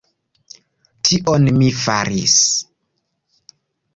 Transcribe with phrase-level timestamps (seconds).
[1.09, 2.37] Tion mi faris!